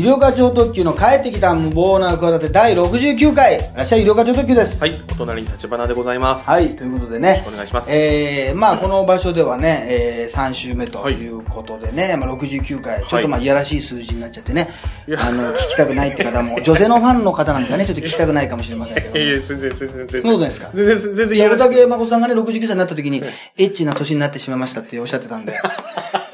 [0.00, 4.80] 医療課長特急の帰ってきた無謀な企て第69回、らっしゃい医療課長特急です。
[4.80, 6.48] はい、お隣に立花でございます。
[6.48, 7.44] はい、ということでね。
[7.46, 14.70] お願いしますえー、まあこの場所ではね、えー、3週目ということでね、まあ69回、ちょっとまあいやらしい数字になっちゃってね、
[15.06, 19.18] いやあの、聞きたくないって方も、 女性のファンの方なんですかね、ちょっと聞きたくないかもしれませんけど。
[19.18, 20.08] いやいや、全然、全然、全然。
[20.08, 21.74] そんなことないですか全然、全然大やるだけ。
[21.74, 23.22] 竹誠さんがね、69歳になった時に、
[23.58, 25.60] エッチな年になってしまいましたっておっしゃってたんで。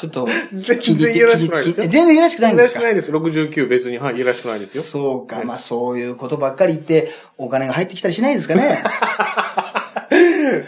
[0.00, 1.86] ちょっと、全然いやらしくないですよ。
[1.88, 2.80] 全然いやらしくないんですか？
[2.80, 3.36] いやらしくないです。
[3.52, 4.82] 69別に、はい、いやらしくないですよ。
[4.82, 8.82] そうか、まあそういうことばっかり言って、お金が入ってきたりしないですかね？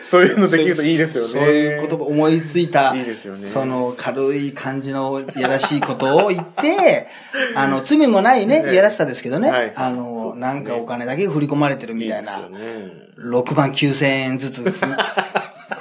[0.05, 1.29] そういうのできるといいですよね。
[1.31, 7.09] そういう言葉思いついた、いいですよねその軽い感じのいやらしいことを言って、
[7.57, 12.93] あの、罪もないね、ねいやらしさですけどね、はいあの、なんかお金だけ振り込まれてるみたいな、いいですよね。
[13.19, 14.73] 6万9千円ずつ振り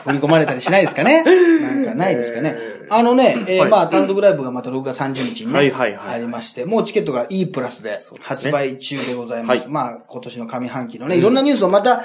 [0.06, 1.24] 振り込まれたりしないですかね？
[1.24, 2.56] なんかないですかね？
[2.58, 3.70] えーあのね、えーはい。
[3.70, 6.16] まあ単独ライブがまた6月30日にね、はいはいはい。
[6.16, 9.62] ありまして、もうチケットが E プラスで発売中でございます。
[9.62, 9.70] はい。
[9.70, 12.04] まあ今年の上半期のね、いろんなニュースをまた、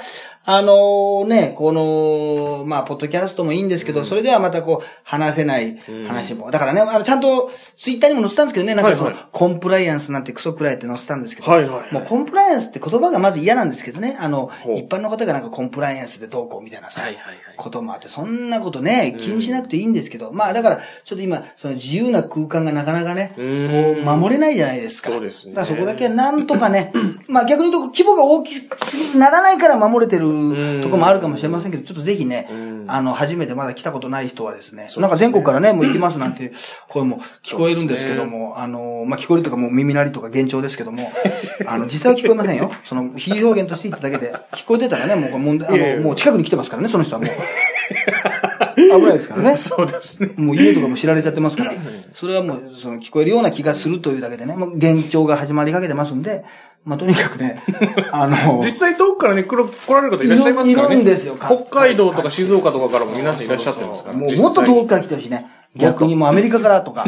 [0.49, 6.51] あのーね、この、まあ、ポッドキャストもいいんですけど、それではまたこう、話せない話も。
[6.51, 11.93] だからね、あの、ちゃんと、ツイッターにも載せたんですけどね、なんかその、コンプライアンスなんてクソくらいって載せたんですけど、はいはい。
[11.93, 17.35] もうコンプライアンスって言葉がまず嫌なんですけどね、あの一般の方がなんかコンプライアンスでどうこうみたいなさ、はいはいはい。
[17.57, 25.09] こともあって、そんなことね、気にしなくていいんですけど、まあだから、ちょっと今、その自由な空間がなかなかね、こう、守れないじゃないですか。
[25.09, 25.53] そうですね。
[25.53, 26.91] だからそこだけはなんとかね、
[27.27, 28.61] まあ逆に言うと規模が大きす
[28.97, 36.53] ぎてならないから守れてるとこもあるかもしれませんけど、ちょっとぜひねうん、あの、初めてまだ来たことない人はですね、なんか全国からね、もう行きますなんて
[36.89, 41.11] 声も聞こえるんですけども、あの、まあ聞こえるとかもう耳鳴りとか幻聴ですけども、
[41.65, 42.71] あの、実際は聞こえませんよ。
[42.85, 47.29] その、非表現として言っただけで、聞こえてたらね、もう問題、あの、もう近くに来てますからね、その人はもう。
[48.77, 49.57] 危ないですからね。
[49.57, 50.31] そうですね。
[50.37, 51.73] もう家とかも知られちゃってますから、
[52.13, 56.45] それはもう、その聞こえるような気がするというだけでね、もう幻聴が始まりかけてますんで、
[56.85, 57.63] まあ、とにかくね、
[58.13, 60.95] あの、実際遠くからね、来る来られる方いらっしゃいますからね。
[60.95, 64.17] いるんですよ北海道とか静岡とかからも皆さんいらっしゃってますから。
[64.17, 65.47] もうもっと遠くから来てほしいね。
[65.75, 67.05] 逆にもうアメリカからとか、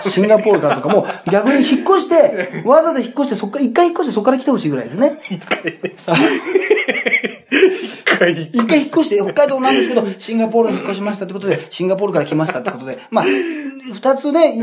[0.00, 5.18] シンガポールからとか、もう逆に引っ越して、わざわざ引っ越して、そっから、一回引っ越してそっから来てほしいぐらいですね。
[5.30, 5.78] 一回
[8.52, 14.54] 一回引っ越して、北海道なんですけど、シンガポールに引っ越しましたってことで、シンガポールから来ましたってことで、まあ、二つね、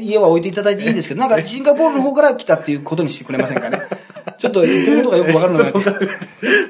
[0.00, 3.82] 家は置いていただいていいんですけど、なんかシンガポールの方から来たっていうことにしてくれませんかね。
[4.38, 5.72] ちょっと言ってることがよくわからない。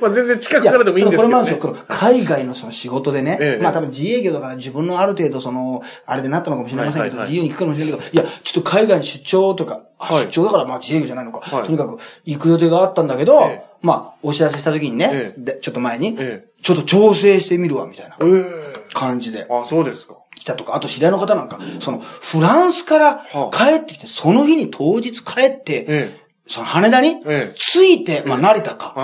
[0.00, 1.66] まあ全然近くからでもいいんですけどねこれもあるんです。
[1.66, 1.76] よ。
[1.88, 11.64] 海外のその仕事でね、ええまあ多分自営業だから自分のある程度その、あれでなったのかもしれませんけど、自由に行くかもしれないけど、いや、ちょっと海外に出張とか、出張だからまあ自営業じゃないのか、はい。
[11.66, 13.70] とにかく行く予定があったんだけど、ええ。
[13.82, 15.40] まあ、お知らせした時にね、ええ。
[15.42, 16.50] でちょっと前に、ええ。
[16.62, 18.74] ちょっと調整してみるわ、みたいなええ。
[18.92, 19.46] 感じで。
[19.50, 20.14] あ、そうですか。
[20.36, 27.54] 来たとか、あと知り合いの方なんか、その、フランスからは帰ってきて、その日に当日帰って、えその羽田にええ。
[27.56, 28.94] 着いて、まあ成田か、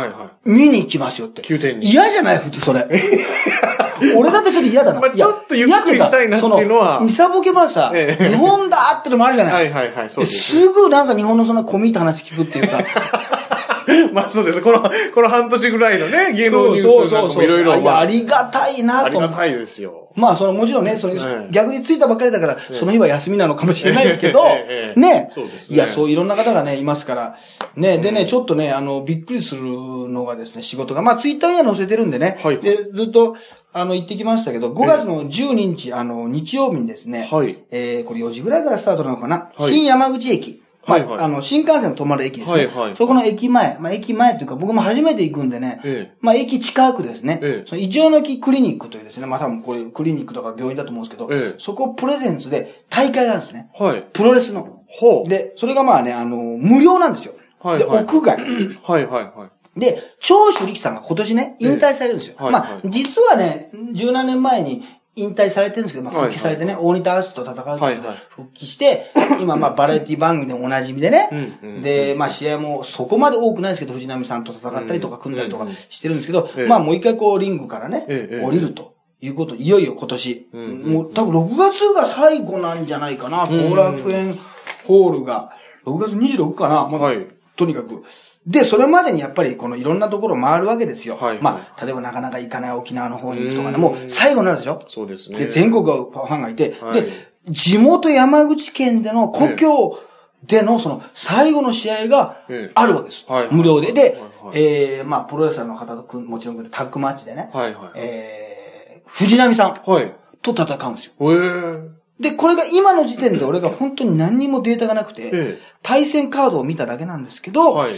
[0.45, 1.43] 見に行きますよって。
[1.81, 2.39] 嫌じゃない？
[2.39, 2.87] 普通それ。
[4.17, 5.01] 俺だってちょっと嫌だな。
[5.01, 9.47] まあちょっとゆっくりしたいなっていうのはそミサボケはさ、ええ日本だってのもあるじゃい。
[9.47, 9.73] ない。
[9.73, 10.57] はいはいはい、そうです。
[10.57, 12.85] すぐなんか日本のそんな込み入った話聞くっていうさ。
[14.13, 14.61] まあそうです。
[14.61, 17.99] この、この半年ぐらいのね、芸能ニュースなんかもいろいろ。
[17.99, 19.07] ありがたいなと。
[19.07, 20.07] ありがたいですよ。
[20.17, 24.45] まあ、その、もちろんね、その、ええ逆に着いたばっかりだから、その日は休みなのかもしれないけど
[24.97, 27.37] ねそうですねいや、そういろんな方がね、いますから。
[27.77, 31.03] ね、でね、ちょっとね、あの、びっくりするのがですね、仕事が。
[31.03, 32.39] まあ、ツイッターには載せてるんでね。
[32.43, 33.37] はいで、ずっと、
[33.77, 39.53] あの、行ってきましたけど、5月の12日、あの、日曜日にですね、はいえー、これ4時ぐらいからスタートなのかな？
[39.57, 40.63] はい新山口駅。
[40.87, 42.53] まあ、はいはいあの、新幹線が止まる駅ですね。
[42.53, 43.77] はいはいそこの駅前。
[43.79, 45.81] まあ、駅前というか、僕も初めて行くんでね。
[45.85, 47.41] ええまあ、駅近くですね。
[47.43, 49.27] ええその、イチョウの木クリニックというですね。
[49.27, 53.69] まあ、多分これ、クリニックだから病院だと思うんですけど、ええそこプレゼンツで大会があるんですね。
[53.79, 54.07] はい。
[54.13, 54.85] プロレスの。
[54.89, 55.29] ほう。
[55.29, 57.35] で、それがまあね、あの、無料なんですよ。
[57.65, 58.37] で、はいはい屋外。
[58.37, 59.51] はいはいはい。
[59.77, 62.37] で、長州力さんが今年ね、引退されるんですよ。
[62.39, 62.61] まあええはい。
[62.61, 64.83] は、実はね、十何年前に
[65.17, 68.17] 引退されてるんですけど、まあ、はい復帰されてね、大仁田アースと戦うことではいはい。
[68.29, 76.67] 復帰して、 今、まあ、バラエティ番組でおなじみでね、うんうんで、まあ、試合もそこまで多くないですけど、藤波さんと戦ったりとか組んだりとかしてるんですけど、ええ。
[76.67, 78.45] まあ、もう一回こう、リングからね、ええええ。
[78.45, 84.39] 降りるということ、いよいよ今年、うんうんもう多分6月が最後なんじゃないかな、うんうん後楽園
[84.87, 85.53] ホールが、
[85.87, 87.27] 6月26かな、まあはい。
[87.57, 88.03] とにかく。
[88.47, 91.17] で、それまでにやっぱりこのいろんなところ回るわけですよ。
[91.17, 95.39] はいまあ、例えばなかなか行かない沖縄の方に行くとかね、うんもう最後になるでしょそうですね。
[95.39, 97.11] で、全国がファンがいて、はいで、
[97.51, 99.99] 地元山口県での故郷
[100.45, 103.25] でのその最後の試合がええあるわけです。
[103.27, 103.93] はい無料で。
[103.93, 107.91] で、はいはいえー、まあ、プロレスラーの方ともちろんタッグマッチでね、はいはい。
[107.97, 110.15] えー、藤波さんはい。
[110.43, 111.33] と戦うんですよ。
[111.33, 111.35] へ
[111.75, 111.97] え。
[112.21, 117.53] で、これが今の時点で俺が本当に何にもデータがなくて、え対戦カードを見ただけなんですけえ。
[117.53, 117.95] ど、はい。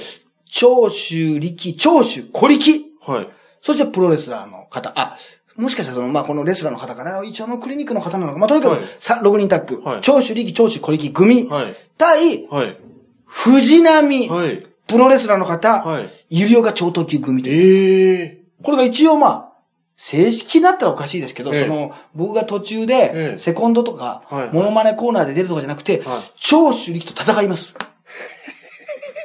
[0.48, 3.28] 長州力、長州小力、はい。
[3.60, 5.16] そしてプロレスラーの方、あ、
[5.56, 11.76] もしかしたらその、まあ、このレスラーの方かな、一応のクリニックの方なのか、まあ、とにかく、はいさ6人タッグ、はい長州力、長州小力組、はい。
[11.96, 12.78] 対、はい。
[13.26, 14.66] 藤波、はい。
[14.86, 16.10] プロレスラーの方、はい。
[16.30, 18.20] ゆりおが超等級組という。
[18.20, 18.38] ええ。
[18.62, 19.48] これが一応まあ、
[19.96, 27.74] 正式になったらおかしいですけど、ええその、僕が途中えで、えセコンドとかはい、モノマネコーナーで出るとかじゃなくて、はい長州力と戦います。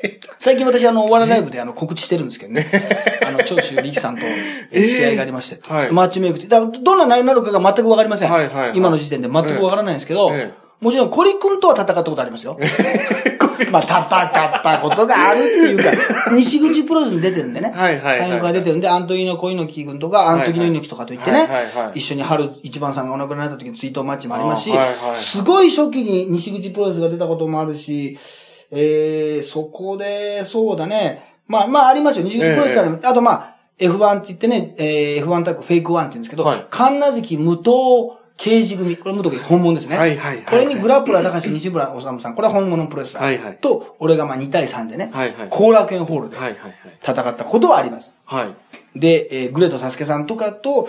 [0.39, 3.19] 最近私あの、お笑いライブであの、告知してるんですけどね。
[3.25, 4.25] あの、長州力さんと
[4.71, 5.91] え試合がありまして、はい。
[5.91, 6.47] マッチメイクって。
[6.47, 8.31] だからどんな内容になるかが全くわかりません。
[8.31, 8.71] はいはいはい。
[8.75, 10.51] 今の時点で全くわからないんですけど、え
[10.83, 12.59] もちろん、コリ君とは戦ったことありますよ。
[13.71, 17.71] まあ、戦ったことがあるっていうか、西口プロレスに出てるんでね。
[17.73, 18.19] はいはいはい。
[18.19, 21.99] はい3、4回出てるんで、アントニオ小猪木君とか、アントニオ猪木とかといってね、はいはいはい。
[21.99, 24.95] 一緒に春一番さんがお亡くなりになった時に追悼マッチもありますし、あはいはい。
[25.15, 28.17] すごい初期に西口プロレスが出たこともあるし、
[28.71, 31.33] えー、そこで、そうだね。
[31.47, 32.25] まあ、まあ、ありますよ。
[32.25, 32.99] 西口プロレスだね。
[33.03, 37.71] あと、まあ、F1 って言ってね、えー、F1 タッグ、フェイク1って言うんですけど、はい神奈月無藤
[38.37, 38.97] 刑事組。
[38.97, 39.97] これ無藤刑事本物ですね。
[39.97, 42.35] はいはいはいこれにグラップラー高橋西村治さん。
[42.35, 43.23] これは本物のプロレスラー。
[43.23, 45.49] はいはいと、俺がまあ2対3でね、はいはい。
[45.49, 46.73] 後楽園ホールではいはい
[47.03, 48.13] 戦ったことはあります。
[48.25, 48.45] はい。
[48.45, 48.51] は
[48.95, 48.99] い。
[48.99, 50.87] で、えーグレートサスケさんとかと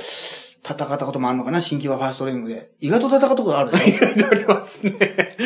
[0.67, 2.71] 戦ったこともあるのかな新規はファーストレングで。
[2.81, 5.37] 意外と戦ったことがあるでしょありますね。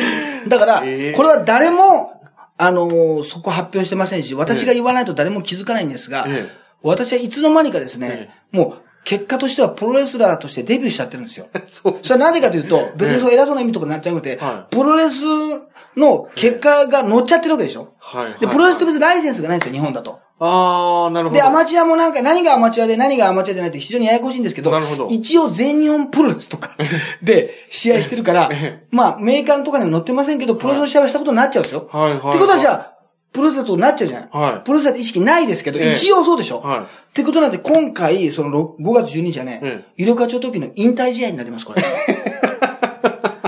[0.47, 2.18] だから、えーこれは誰も、
[2.59, 6.49] あのーそこ発表してませんし、私が言わないと誰も気づかないんですが、え
[6.83, 11.47] 私はいつの間にかですね、もう、結果としてはプロレスラーとしてデビューしちゃってるんですよ。
[11.67, 11.99] そう。
[12.03, 15.23] それはなんでかというと、別にそう偉そうな意味とかになっちゃなくて、はプロレス
[15.97, 17.93] の結果が乗っちゃってるわけでしょ？
[17.99, 18.39] はい。
[18.39, 20.19] で、プロレスって別にライセンスがないんですよ、日本だと。
[20.41, 21.39] あー、なるほど。
[21.39, 26.71] で、アマチュアもなんか何がアマチュアで何がアマチュアじゃないって非常にややこしいんですけど、なるほど一応全日本プロレスとか
[27.21, 31.89] で試合してるからええ、まあ、メーカーとかには載ってませんけど、プロレスの試合はしたことになっちゃうんですよ。
[31.91, 32.17] はいはい。
[32.17, 32.93] ってことはじゃあ、
[33.31, 34.29] プロレスだとなっちゃうじゃない。
[34.31, 36.61] はいプロレスだって意識ないですけど、ええ一応そうでしょ？
[36.61, 36.83] はいっ
[37.13, 41.83] てことなんで、今回、そのろ5月12日はね、え医療課長時の引退試合になります、これ。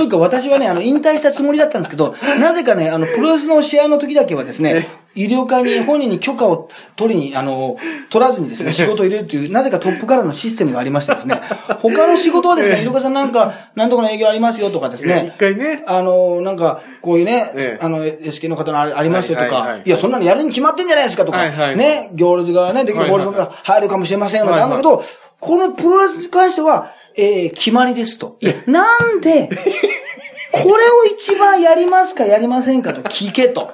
[0.00, 7.76] というか、私はね、あの、引退したつもりだったんですけど、 なぜかね、あの、プロレスの試合の時だけはですね、医療課に本人に許可を取りに、あの、
[8.08, 11.42] 取らずにですね、仕事を入れるという、なぜかトップからのシステムがありましてですね、
[11.82, 15.16] 他の仕事はですね、医療課さんなんか、なんとかの営業ありますよとかですええ。
[15.18, 15.82] 一ね、回ね。
[15.86, 17.84] あの、なんか、こういうね、ええ。
[17.84, 21.44] あの、SK の方のありますよとか、はいや、そんなのやるに決まってんじゃないですかとか、
[21.74, 25.04] ね、行列がね、できるはいはい行列が入るかもしれませんよなんだけはど、
[25.40, 28.36] このプロレスに関しては、えー、決まりですと。
[28.40, 29.48] いや、なんで、
[30.52, 33.72] これを一番やりますかやりませんかと聞けと。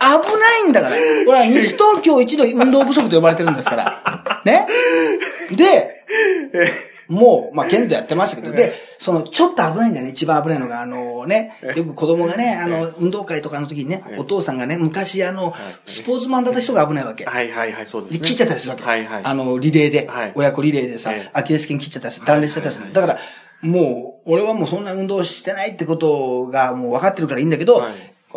[0.00, 0.96] 危ないんだから。
[1.24, 4.42] これは西東京一の運動不足と呼ばれてるんですから。
[4.44, 4.66] ね。
[5.50, 6.04] で、
[7.08, 15.54] もう、まあ、剣道やってましたけど、で、その、ちょっと危ないんだよね、一番危ないのが、あのね、よく子供がね、あの、運動会とかの時にね、お父さんがね、昔あの、
[15.86, 17.24] スポーツマンだった人が危ないわけ。
[17.24, 18.26] はいはいはい、そうですで、ね。
[18.26, 18.84] 切っちゃったりするわけ。
[18.84, 19.24] はいはい。
[19.24, 22.92] あの、リレーで、はい親子リレーでさ、ええアキレス腱切っちゃったりする、断裂しちゃったりする。
[22.92, 23.18] だから、
[23.62, 27.92] もう、俺はもうそんな運動してないってことがもう分かってるからいいんだけど、はい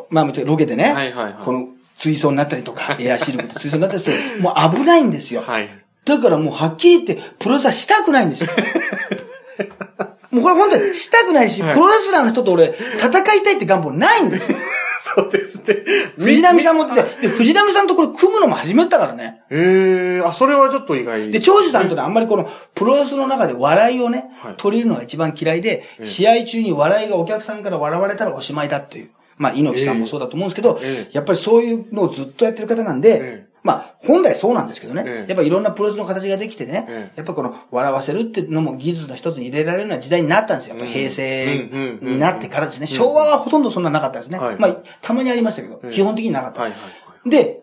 [0.09, 4.41] まあ、ロケでね、はいはいはいこの、追走になったりとか、エアシルクで追走になったりする。
[4.41, 5.41] もう危ないんですよ。
[5.41, 5.69] はい。
[6.05, 8.49] だからもうはっきり言って、プロレスはしたくないんですよ。
[10.31, 14.57] もうこれ本当にしたくないし、はいプロレスラーの人と俺、戦いたいって願望ないんですよ。
[15.13, 15.83] そうですね。
[16.17, 19.41] 藤波さんも言ってて、で、藤波さんとこれ組むのも初めてだからね。
[19.49, 21.31] ええあ、それはちょっと意外。
[21.31, 29.09] で、長州さんというのはあんまりこの、プロレスの中で笑いをね、はい取れるのが一番嫌いで、ええ試合中に笑いがお客さんから笑われたらおしまいだっていう。
[29.37, 40.75] まあ、猪木さんもそうだと思うんですけど、ええやっぱりそういうのをずっとやってる方なんで、ええまあ、本来そうなんですけどね、ええやっぱいろんなプロレスの形ができてね、ええやっぱこの笑わせるっていうのも技術の一つに入れられるような時代になったんですよ。
[40.75, 41.69] やっぱ平成
[42.01, 42.83] になってからですね。
[42.83, 44.39] うん昭和はほとんどそんななかったですね。
[44.39, 46.61] はいまあ、たまにありましたけど、ええ基本的になかった。
[46.61, 46.87] はいはいは
[47.25, 47.29] い。
[47.29, 47.61] で、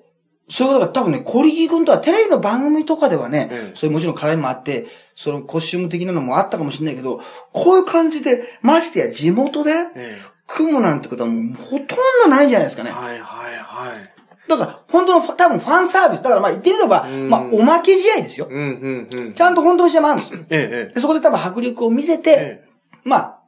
[0.51, 7.21] そういうことが多分ね、小力君とはテレビの番組とかではね、ええそういうもちろん絡みもあって、そのコスチューム的なのもあったかもしれないけど、
[7.53, 12.91] こういう感じで、ましてや地元でえ組むなんてことはもうほとんどないんじゃないですかね。
[12.91, 14.18] えはいはいはい。
[14.49, 16.23] だから、本当の多分ファンサービス。
[16.23, 18.49] だからまあ言ってみれば、うんまあおまけ試合ですよ。
[18.51, 19.35] うんうんうん。
[19.35, 20.39] ちゃんと本当の試合もあるんですよ。
[20.41, 22.69] えええでそこで多分迫力を見せて、ええ
[23.05, 23.39] まあ、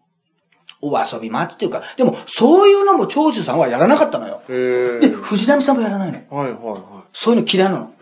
[0.83, 4.43] お遊び待ちっていうか、でもそういうのも長州さんはやらなかったのよ。
[4.49, 4.99] え。
[5.03, 6.25] えで、え藤波さんもやらないのよ。
[6.31, 7.93] はいはいはそういうの嫌いなの。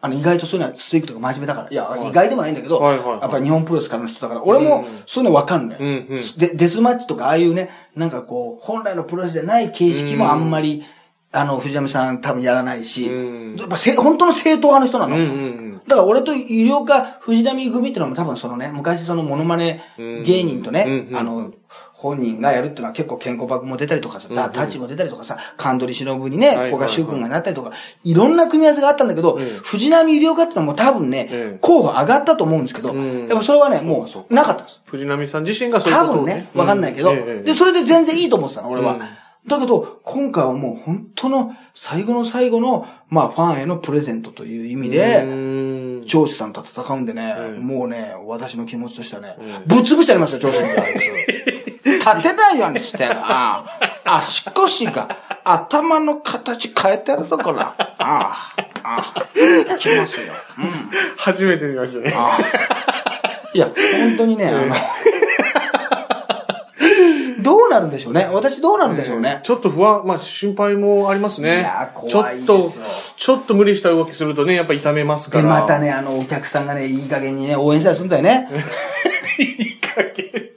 [0.00, 1.70] あの、意外とそういうのはストイックとか真面目だから。
[1.70, 10.84] いや、はい意外でもないんだけど、はいはいはいやっぱり日本プロレスからの人だから、俺もうんそういうのわかんない、うんうんで、デスマッチとかああいうね、なんかこう、本来のプロレスじゃない形式もあんまり
[11.32, 13.56] あの、藤波さん多分やらないし、うん。
[13.56, 15.16] やっぱせ本当の正統派の人なの。
[15.16, 15.26] うんう
[15.66, 21.16] んだから俺と医療科藤波組っていうのも多分そのね、昔そのモノマネ芸人とね、うんうん。
[21.16, 21.52] あの、
[21.92, 26.70] 本人がやるっていうのは結構健康爆も出たりとかさ、うんザ・タッチも出たりとかさ、神取忍にね、はいはいはい。
[26.72, 27.72] 古賀修君がなったりとか、
[28.04, 29.48] いろんな組み合わせがあったんだけど、うん。
[29.62, 31.58] 藤波医療科っていうのはもう多分ね、うん。
[31.60, 33.28] 候補上がったと思うんですけど、うん。
[33.28, 34.80] やっぱそれはね、もそううなかったんです。
[34.86, 37.16] 藤波さん自身がそういうことを多分ね、わかんないけど、うん。
[37.16, 38.98] ええで、それで全然いいと思ってたの、俺は。
[39.44, 50.68] うんだけど、今回はもう本当の最後の最後の、まあ、ファンへのプレゼントという意味で、うん長州さんと戦うんでね、うんもうね、私の気持ちとしてはね、うんぶっ潰してありますよ、長州に。
[52.00, 53.64] 立てないようにしてな。
[54.04, 57.60] 足腰が、頭の形変えてるところ。
[57.60, 60.32] ああ、ああ、きますよ。
[60.58, 60.64] うん。
[61.16, 62.12] 初めて見ましたね。
[62.16, 63.50] ああ。
[63.52, 64.74] いや、本当にね、あの、
[67.42, 68.28] どうなるんでしょうね。
[68.32, 69.40] 私どうなるんでしょうね。
[69.42, 71.60] ちょっと不安、まあ心配もありますね。
[71.60, 72.72] いや怖いですちょよっと、
[73.16, 75.50] ちょっと無理した動きするとね、やっぱ痛めますかで、ら。
[75.50, 78.48] またね、あの、お客さんがね、いい加減にね、応援したりするんだよね。
[79.38, 80.50] いい加減。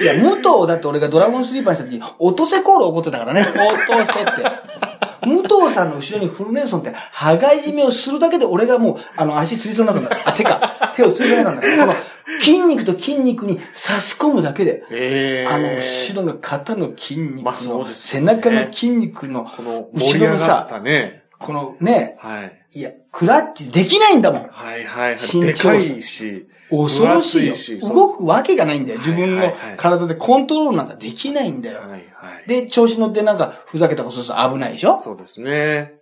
[0.00, 3.42] いや、武藤だって俺がドラゴンスリーパーにした時、落とせコール怒ってたからね。
[3.46, 4.87] 落とせって。
[5.26, 10.28] 武藤さんの後ろにフルネルソンって、羽交い締めをするだけで俺がもう、あの、足つりそうになったんだ。
[10.28, 10.92] あ、手か。
[10.96, 11.68] 手をつりそうになったんだ。
[11.86, 11.94] この、
[12.40, 21.24] 筋肉と筋肉に差し込むだけで、ええあの、後ろの肩の筋肉まあその、うです背ね中の筋肉の、この盛後ろのさ、たね。
[21.38, 22.58] このね、はい。
[22.74, 24.48] いや、クラッチできないんだもん。
[24.50, 25.18] はいはいはい。
[25.32, 26.46] 身でかいし。
[26.70, 27.54] 恐ろしいよ
[27.88, 28.98] 動くわけがないんだよ。
[28.98, 31.80] 自分の体でコントロールなんかできないんだよ。
[31.80, 32.02] はいはい。
[32.48, 35.00] で、調子乗ってなんか、ふざけたことすると危ないでしょ？
[35.00, 35.94] そうですね。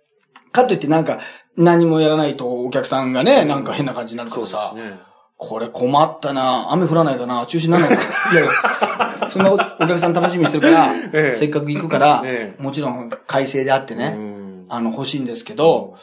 [0.51, 1.19] かといってなんか、
[1.55, 4.99] 何もやらないとお客さんがね、なんか変な感じになるかそうですらさ、ね。
[5.37, 14.36] これ困ったな雨降らないかな中止にならないかな いやいや、そんなお客さん楽しみにしてるから、ええせっかく行くから、ええもちろん改正であってね、うん
[14.69, 15.95] あの、欲しいんですけど、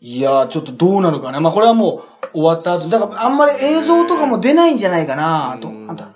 [0.00, 1.38] いやー、ちょっとどうなるかね。
[1.38, 2.04] まあ、これはも
[2.34, 2.88] う終わった後。
[2.88, 5.68] だから、あんまり映像とかも出ないんじゃないかなと。
[5.68, 6.10] うんあんた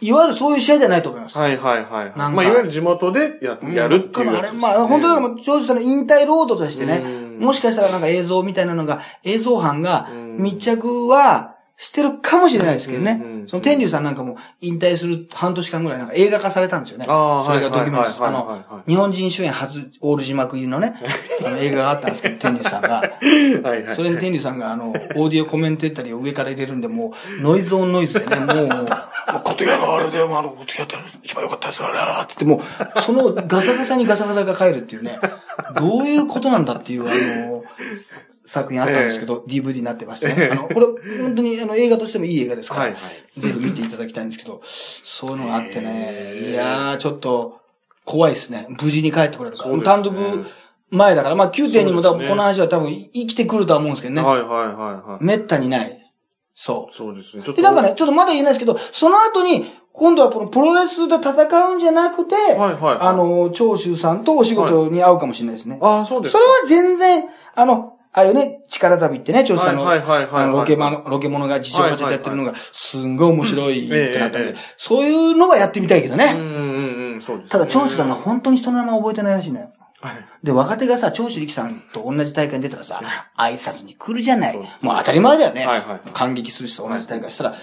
[0.00, 1.38] いわゆるそういう試合じゃないと思います。
[1.38, 2.18] はいはいはいはい。
[2.18, 4.38] なんかまあ、いわゆる地元でややるっていうやつですね。
[4.38, 13.20] あれ、まあ、本当だからもう、ジョージさんの引退ロードとしてね、うんもしかしたらなんか映像みたいなのが、映像班がうん密着はしてるかもしれないですけどね。
[13.22, 17.06] うんうんその天竜さんなんかも引退する半年間ぐらいなんか映画化されたんですよね。
[17.08, 18.22] ああそれがドキュメントです。
[18.24, 20.94] あの、日本人主演初オール字幕入りのね、
[21.44, 23.02] あの映画があったんですけど、天竜さんが。
[23.68, 23.96] はいはい。
[23.96, 28.88] それに天竜さんが、あの、オーディオコメンテータリーを上から入れるんで、もう、ノイズオンノイズでね、もう、
[29.42, 32.62] ことやのあれで、あの、付き合ったら一番良かったですからな、って言って、も
[32.96, 35.18] う、そのガサガサにガサガサが帰るっていうね、
[35.76, 37.64] どういうことなんだっていう、あの、
[38.44, 40.34] 作品あったんですけど、DVD になってましてね。
[40.38, 40.86] ええあの、これ、
[41.22, 42.98] 本当に、あの、映画としてもいい映画ですから、はいは
[43.36, 43.40] い。
[43.40, 44.60] ぜひ見ていただきたいんですけど、
[45.04, 47.60] そういうのがあってね、ええいやー、ちょっと、
[48.04, 48.66] 怖いですね。
[48.82, 49.76] 無事に帰ってこれるから。
[49.76, 50.14] ね単独
[50.90, 54.22] 前だから、まあ9点にも多分この話は多分生きてくるとは思うんですけどね。
[54.22, 55.24] はいはいはいはい。
[55.24, 55.98] めったにない。
[56.54, 57.42] そそうですね。
[57.42, 57.56] ちょっう。
[57.56, 57.56] と。
[57.56, 62.96] で、なんかね、ちょっとまだ言えないですけど、その後に、今度はこのプロレスで戦うんじゃなくて、はいはい。
[63.00, 65.78] あ、の、長州さんとお仕事に会うかもしれないですね。
[65.80, 66.38] ああ、そうですか。
[66.38, 69.84] それは全然、あの、ああいうね、力旅ってね、長州さんの、
[70.52, 76.34] ロケマの、ロケモノが自重でやってるのが、すんごい面白いってなったんでそういうのはやってみたいけどね。
[76.36, 77.50] うんうんうん、そうですね。
[77.50, 79.72] ただ、長州さんが本当に人の名前覚えてないらしいのよ。
[80.02, 80.26] はい。
[80.42, 83.00] で、若手がさ、長州力さんと同じ大会に出たらさ、
[83.38, 84.56] 挨拶に来るじゃない。
[84.56, 84.66] もう
[84.98, 85.66] 当たり前だよね。
[85.66, 87.54] はいはい感激する人と同じ大会したら、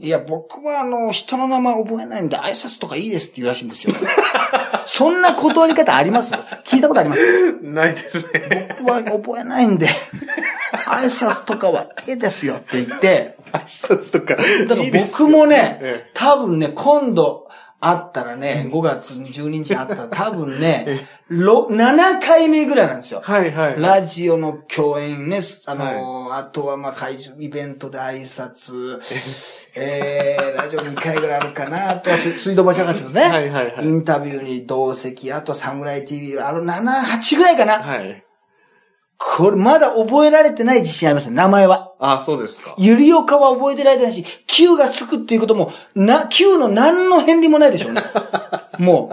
[0.00, 3.94] いや、僕はあの、人の名前覚えないんで挨拶とかいいですって言うらしいんですよ。
[4.86, 6.32] そんな断り方あります？
[6.64, 7.58] 聞いたことあります？
[7.62, 8.76] ないですね。
[8.80, 9.88] 僕は覚えないんで、
[10.86, 14.36] 挨拶とかはいいですよって言って、挨拶とか。
[14.36, 17.48] だから僕もねえ、多分ね、今度
[17.84, 23.20] 会ったらね、5月12日に会ったら 多分ね、ろ7回目ぐらいなんですよ。
[23.24, 23.80] はいはい。
[23.80, 29.00] ラジオの共演ね、あのーあとはまあ会場、イベントで挨拶、
[29.74, 36.84] えー、ラジオ2回ぐらいあるかな、あとは水 水道橋博士のね、 はいはいはいインタビューに同席、あとサムライ TV、あの7、
[37.18, 37.80] 8ぐらいかな。
[37.80, 38.24] はい。
[39.36, 41.94] これまだ覚えられてない自信ありますね、名前は。
[42.00, 42.74] ああ、そうですか。
[42.78, 48.02] ゆりおかは覚えてられてないし、Q がつくっていうことも、な、Q の何の変理もないでしょうね。
[48.78, 49.10] も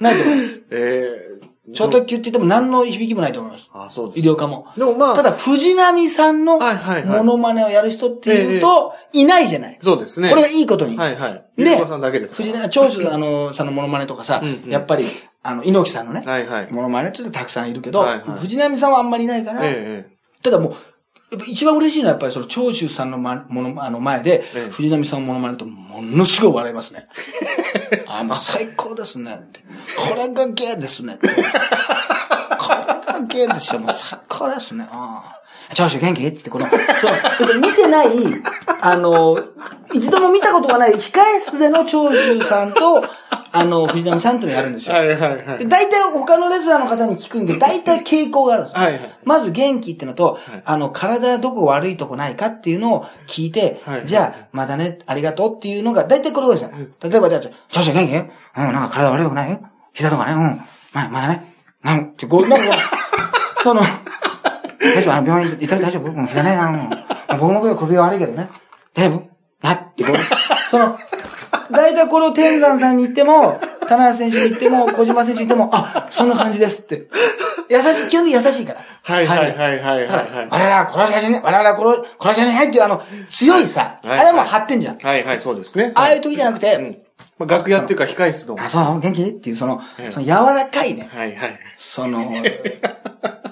[0.00, 0.62] う、ないと思います。
[0.70, 1.36] ええ
[1.74, 3.68] 超特急って言っても何の響きもないと思います。
[3.72, 4.34] ああ、そう医です。
[4.34, 4.68] 療科も。
[4.76, 9.78] でもまあ、ただ、藤波さんのはいはいはいモノマネをやる人っていうと、いないじゃない。
[9.82, 10.30] そうですね。
[10.30, 10.96] これがいいことに。
[10.96, 11.32] はいはい。
[11.56, 12.42] でゆりこさんだけですか。
[12.42, 15.08] 藤波、長州あの、さんのモノマネとかさやっぱり、
[15.46, 16.72] あの、猪木さんのね、はいはい。
[16.72, 20.72] モノマネってたくさんいるけどはいはい、藤波さんはあんまりいないから、ええただもう、
[21.32, 27.08] やっぱ一番嬉しいのはやっぱりその長州さんのま、もの、あの前でええ、藤波さんのものまねとものすごい笑いますね。
[28.06, 29.60] あ、もう最高ですねって。
[29.96, 31.28] これが芸ですねって。
[31.28, 33.80] これが芸ですよ。
[33.80, 34.86] もう最高ですね。
[34.90, 35.36] ああ。
[35.74, 36.24] 長州元気？
[36.26, 36.80] ってこの、そう、
[37.40, 38.08] 要するに見てない、
[38.80, 39.36] あの、
[39.92, 43.02] 一度も見たことがない控え室での長州さんと、
[43.58, 44.96] あの、藤波さんというのをやるんですよ。
[44.96, 45.58] はいはいはい。
[45.58, 45.66] で。
[45.66, 48.82] 大体他のレスラーの方に聞くんで、大体傾向があるんですよ。
[48.82, 49.18] はいはい。
[49.24, 50.62] まず元気ってのと、い。
[50.64, 56.70] あの、体どこ悪いとこないかっていうのを聞いて、はいじゃあ、まだね、ありがとうっていうのが、大体これ多いですよ。
[57.02, 58.14] 例えば、じゃあ、少々元気
[58.60, 59.60] うん、なんか体悪いとこない
[59.92, 60.60] 膝とかね、うん、
[60.92, 62.04] ままだね、なん？
[62.12, 62.78] って、こう、なんか、
[63.62, 65.14] その、大丈夫？
[65.14, 66.10] あの、病院行ったら大丈夫？
[66.10, 68.48] うん、膝ね、あの、僕も首悪いけどね。
[68.94, 69.35] 大丈夫？
[69.62, 70.16] なって、こう、
[70.70, 70.98] その、
[71.70, 77.08] 大体これを天山さんに言っても、棚橋選手に言っても、小島選手に言っても、あ、そんな感じですって。
[77.68, 78.80] 優しい、基本的に優しいから。
[79.02, 84.98] はいはいはいはい我々は殺し屋じゃね、我々は殺殺し屋じゃないっていうあの、強いさ、はいあれはもう張ってんじゃん。
[84.98, 85.92] はいはい、そうですね。
[85.94, 86.98] ああいう時じゃなくて、うん。
[87.38, 88.56] まあ、楽屋っていうか控室の。
[88.58, 91.08] あ、そう元気っていう、そのええ、その柔らかいね。
[91.12, 91.58] はいはい。
[91.76, 92.32] その、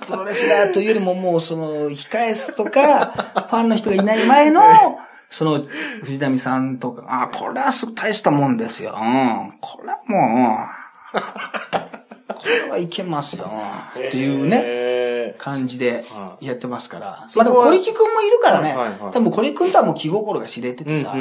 [0.09, 4.63] プロレスラーというよりももうその、控え室とか、ファンの人がいない前の、
[5.35, 5.67] その、
[6.03, 8.95] 藤波さんとか、あ、これはす大したもんですよ。
[8.97, 9.59] うん。
[9.61, 10.59] これはも
[11.13, 11.23] う、
[12.35, 13.51] これはいけますよ。
[13.99, 15.35] っていうね、ね。
[15.37, 17.29] 感じではやってますから。
[17.35, 18.77] まあでも、小力くんもいるからね。
[19.13, 21.15] 多分、小力くんとはもう気心が知れててさ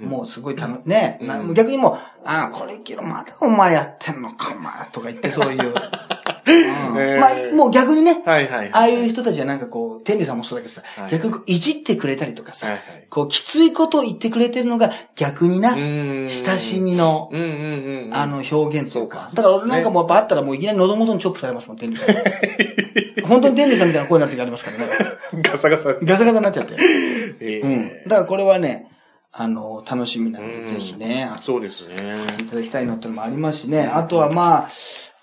[0.00, 1.20] もうすごい楽ね、
[1.54, 1.92] 逆にもう、
[2.24, 5.74] ああ、小力のまだお前やってんのか、お前、とか言ってそういう。
[6.48, 8.70] まあ、もう逆にね、はいはい。
[8.72, 12.78] ああいう人たちはなんかこう、天理さんもそうだけどさ、はい逆にいじってくれたりとかさ。
[13.10, 17.30] こう、きついことを言ってくれてるのが逆にな、親親しみの。
[18.12, 19.08] あの、表現とかそう。
[19.08, 22.08] かだから俺なんかもうやっぱあったらもういきなり喉元にチョップされますもん、天理さん。
[23.26, 24.88] 本当に天理さんみたいな声になる時ありますからね。
[25.42, 25.94] ガサガサ。
[26.02, 26.76] ガサガサになっちゃって。
[27.40, 27.88] えうん。
[28.06, 28.86] だからこれはね、
[29.32, 32.16] あの、楽しみなので、うんぜひね、そうですね。
[32.40, 33.86] いただきたいのってのもありますしね。
[33.86, 34.70] あとはまあ、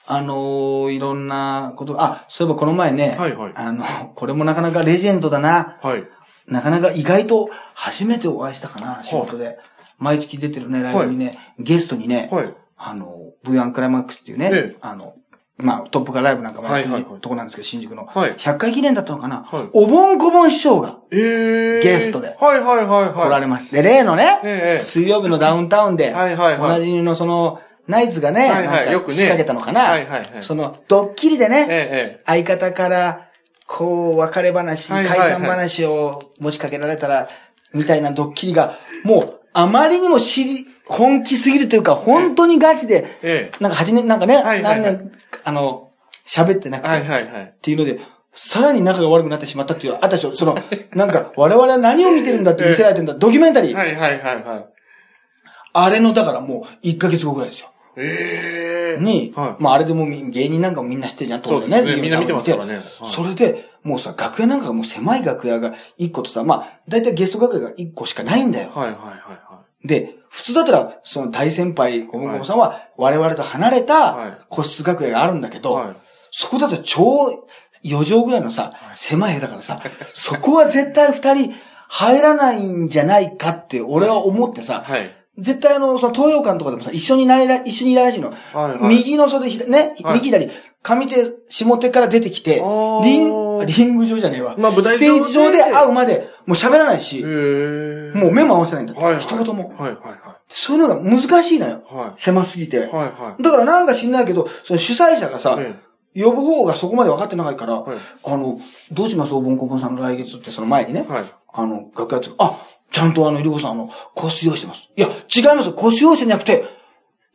[0.08, 3.84] あのいろんなこと、あ、そういえばこの前ね、はいはいあの、
[4.16, 5.78] これもなかなかレジェンドだな。
[5.82, 6.04] はい。
[6.48, 9.58] なかなか意外と初めてお会いしたかな、仕事で。
[9.98, 12.54] 毎月出てるね、ライブにね、ゲストにね、はい。
[12.78, 15.16] あの、V1 クライマックスっていうね、ええあの、
[15.58, 18.06] まあ、トップガライブなんかもやってるはいはいはいとこなんですけど、新宿の。
[18.06, 21.80] はい100回記念だったのかな、はいおぼんこぼん師匠がええ。
[21.82, 23.14] ゲストではいはいはいはい。
[23.14, 24.84] 来られまして、で例のね、ええ。
[24.84, 33.30] 水曜日のダウンタウンで、はいはいはいおなじみのその、ナイツがね、はいはいなんか仕掛けたのかな、はいはいはいその、ドッキリでね、ええ相方から、
[33.68, 37.28] こう、別れ話、はいはいはい解散話を持ちかけられたら、
[37.74, 43.64] みたいなドッキリが、もう、あまりにも知り、本気すぎるというか、本当にガチで、ええ。
[43.64, 45.12] なんか8年、なんかね、はいはいはい何年、
[45.44, 45.92] あの、
[46.26, 47.44] 喋ってなくて、はいはいはい。
[47.44, 48.00] っていうので、
[48.36, 50.58] さらに仲が悪くなってしまったっていう、あったでしょ、その、
[50.94, 53.76] なんか、 我々は何を見てるんだって見せられてるんだ、ドキュメンタリー。
[53.76, 54.66] はいはいはいはい。
[55.74, 57.70] あれの、だからもう、1ヶ月後ぐらいですよ。
[57.98, 59.04] ええ。
[59.04, 61.82] に、はいまああれでも芸人なんかもみんな知ってるじゃん、当然ね。
[61.82, 68.72] ねみんな見てますからねはいそれで、もうさ、楽屋なんかがもう狭い楽屋が1個とさ、まあ、だいたいゲスト楽屋が1個しかないんだよ。
[68.72, 75.62] はいはいはいはで、普通だったら、その大先輩、ゴムゴムさんは、我々と離れたはい個室楽屋があるんだけい。
[75.62, 75.96] ど、はい。
[76.32, 77.46] そこだと超
[77.84, 79.82] 4畳ぐらいのさ、狭い部屋だからさ、
[80.14, 81.54] そこは絶対2人
[81.88, 85.16] 入らないんじゃないかって俺は思ってさ、はい。
[85.38, 88.32] 絶対あの、その東洋館とかでもさ、一緒にいないら、一緒にいないらしいの。
[88.32, 88.36] は
[88.70, 88.96] いはい。
[88.96, 90.50] 右の袖、左ね、はい右左、
[90.82, 91.16] 上手、
[91.50, 92.56] 下手から出てきて、
[93.04, 94.56] リン、リング上じゃねえわ。
[94.58, 97.24] まあ舞台ステージ上で会うまで、もう喋らないし。
[97.24, 97.30] も
[98.30, 98.94] う目も合わせないんだ。
[98.94, 99.22] はいはい。
[99.22, 99.76] 一言も。
[99.78, 99.98] はいはい
[100.48, 101.84] そういうのが難しいのよ。
[101.90, 102.06] はい。
[102.10, 102.78] は狭すぎて。
[102.78, 102.80] い。
[102.82, 103.42] はいはい。
[103.44, 105.76] だからなんか知んないけど、その主催者がさ、え
[106.14, 108.60] 呼ぶ方がそこまで分かってないから、はいあの、
[108.92, 109.34] どうします？
[109.34, 111.24] おぼんこぼんさんの来月ってその前にね、えはい。
[111.52, 112.62] あの、楽屋って、あ、
[112.96, 114.88] ちゃんとあの、いりこさん、あの、コース用意してます。
[114.96, 115.74] いや、違いますよ。
[115.74, 116.64] コース用意してなくて、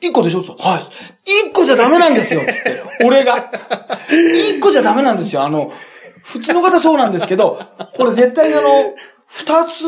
[0.00, 0.42] 一個でしょ？
[0.42, 0.78] つっては
[1.26, 1.48] い。
[1.48, 2.82] 一個じゃダメなんですよつって。
[3.04, 3.50] 俺が。
[4.54, 5.42] 一個じゃダメなんですよ。
[5.42, 5.70] あの、
[6.22, 7.60] 普通の方そうなんですけど、
[7.96, 8.94] これ絶対にあの、
[9.26, 9.82] 二つ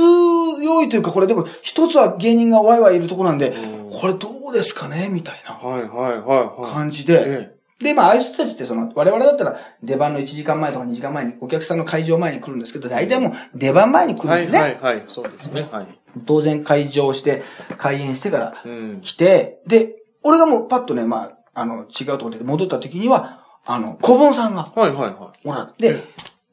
[0.62, 5.08] 用意というか、これでも、一つは芸人がワイワイいるとこなんでうん、これどうですかね？
[5.10, 6.70] みたいなはいはいはいはい。
[6.70, 7.50] 感じで。
[7.82, 14.58] えで、まあ、ああいう人たちって、その、我々だったら、出番の1時間前とか2時間前に、お客さんの会場前に来るんですけど、大体もう、出番前に来るんですね。
[14.58, 15.04] はいはい。
[15.08, 15.68] そうですね。
[15.70, 15.98] はい。
[16.26, 17.42] 当然会場して、
[17.78, 19.00] 開演してからうん。
[19.02, 26.04] 来て、で、俺がもうパッとね、まあ、あの、違うところで戻った時には、あの、小盆さんがはいはいはもらって、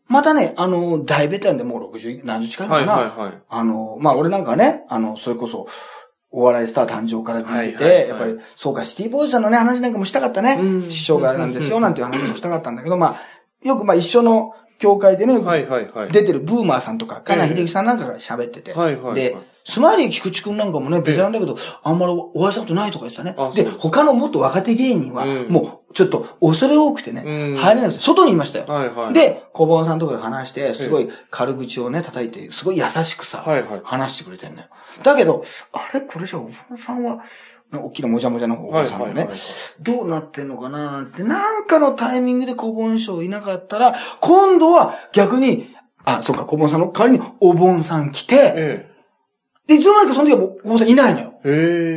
[0.07, 2.69] またね、あの、大ベテランでもう60、何十近いい。
[2.69, 3.41] のかな、はいはいはい。
[3.47, 5.67] あの、まあ、俺なんかね、あの、それこそ、
[6.31, 10.57] お笑いスター誕生から見てて、はいはいはいやっぱり、そうか、シティボーイズさんのね、話なんかもしたかったね。
[10.61, 16.11] うん師匠がなんですよ、なんていう話もしたかったんだけど、まあ、よくまあ一緒の、教会でね、はいはいはい。
[16.11, 18.73] 出てるブーマーさんとか、金井秀樹さんなんかが喋ってて。
[18.73, 19.37] はいはいはいで、
[19.69, 23.51] スマイリー菊池くんなんかもね、ベテランだけど、あんまりお会いしたことないとか言ってたねあ。
[23.53, 28.65] で、他のもっと若手芸人は、うんもう、ちょっと恐れ多くてね、うん入れなくて、外にいましたよ。
[28.65, 33.81] はいはい。、で、小盆さんとかが話して、すごい軽口をね、叩いて、すごい優しくさ、はいはい。
[33.83, 34.67] 話してくれてんのよ。
[35.03, 37.23] だけど、あれこれじゃお盆さんは、
[37.71, 39.39] 大きなもじゃもじゃのおはい盆さんがねはいはい。、
[39.81, 48.88] どうなってんのかななんて、なんかのタイミングで小盆賞いなかったら、今度は逆に、あ、そうか、小盆さんの代わりにお盆さん来て、え
[49.69, 51.33] で、いつの間にかその時はもうお盆さんいないのよ。
[51.45, 51.49] え。
[51.49, 51.53] へ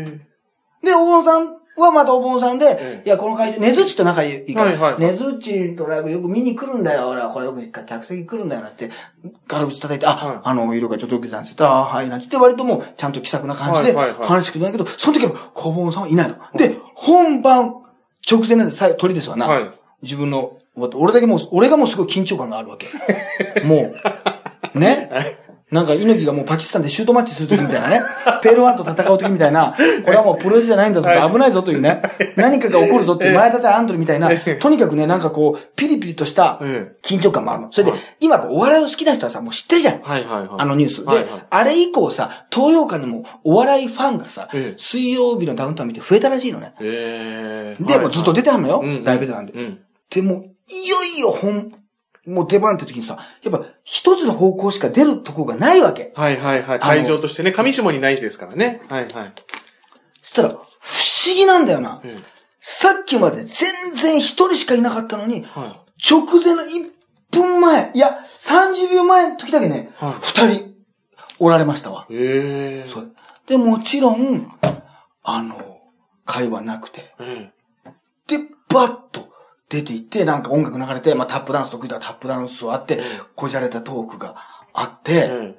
[0.06, 0.86] え。
[0.86, 8.90] で、お盆さんはまたお盆さんで、ええいや、この会場、ねずっちと仲いいから、はいはいはいねずっちとライブよく見に来るんだよ、俺はこれよく客席来るんだよ、なんて、
[9.48, 11.66] 軽口叩いて、あ、はいあの、色がちょっと受けたんですよ。
[11.66, 16.36] あはい、なんて言って、割ともう、ちゃんと気さくな感じで話してくれないけど、その時は小盆さんはいないの。
[16.54, 17.76] で、本番、
[18.30, 19.48] 直前なんで、最後、鳥ですわな。
[19.48, 19.70] はい。
[20.02, 22.88] 自分の、俺だけもう、俺がもうすごい緊張感があるわけ。
[23.64, 23.94] も
[24.74, 25.38] う、ね。
[25.72, 28.02] なんか、猪木がもうパキスタンでシュートマッチするときみたいなね。
[28.42, 32.02] ペールワンと戦うときみたいな、これはもうプロレスじゃないんだぞはい危ないぞというね。
[32.36, 34.30] 何かが起こるぞっていう前田対アンドレみたいな、
[34.60, 37.72] とにかくね、なんかこう、ピリピリとしたえ緊張感もあるの。
[37.72, 40.00] それではい、今お笑いを好きな人はさ、もう知ってるじゃんえ。。
[40.02, 40.48] はいはいはい。
[40.58, 41.04] あのニュース。
[41.06, 46.74] であれ以降さ、東洋館でもお笑いファンがさええ、水曜日のダウンタウン見て増えたらしいのね。
[46.80, 47.82] ええ。
[47.82, 49.04] で、もうずっと出てはんのようん。
[49.04, 49.58] 大ベテランでう。
[49.58, 49.78] ん。
[50.10, 51.72] で、もう、いよいよ本、
[52.26, 56.12] もう出番って時にさ、やっぱ一つの方向しか出るとこがないわけ。
[56.14, 56.80] はいはいはい。
[56.80, 58.82] 会場としてね、上下にないですからね。
[58.88, 59.32] はいはい。
[60.22, 60.64] そしたら、不思
[61.34, 62.00] 議なんだよな。
[62.04, 66.90] ええさっきまで全然一人しかいなかったのに、は直前の1
[67.32, 70.74] 分前、いや、30秒前の時だけね、はい二人
[71.40, 72.06] おられましたわ。
[72.08, 72.14] い。
[72.14, 72.88] ええ。
[72.88, 73.06] それ
[73.48, 74.48] で、もちろん、
[75.24, 75.80] あの、
[76.24, 77.12] 会話なくて。
[77.18, 77.50] え
[78.28, 79.11] で、バッと
[79.72, 83.00] 出て行って、なんか音楽流れて、まあタップダンス得意だタップダンスをあって、
[83.34, 84.36] こじゃれたトークが
[84.74, 85.08] あっえ。
[85.08, 85.58] て、え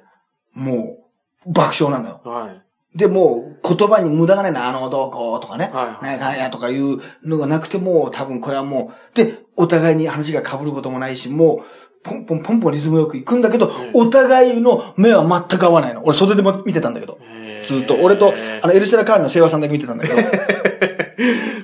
[0.52, 0.98] も
[1.46, 2.20] う、爆笑なのよ。
[2.24, 2.28] え。
[2.28, 2.52] は
[2.94, 2.98] い。
[2.98, 5.68] で、もう、言葉に無駄がないな、あの、どうこうとかね。
[5.74, 11.64] はいなんやかんやとかいうのがなくても、多分これはもう、で、お互いに話が被ることもないし、もう、
[12.04, 16.04] ポンポンポンポンリズムよく行くんだけど、んお互いの目は全く合わないの。
[16.04, 17.18] 俺袖でも見てたんだけど。
[17.22, 17.96] ええずっと。
[17.96, 20.93] 俺と、あの、エルシャラカールの清和さんだけ見てたんだけど、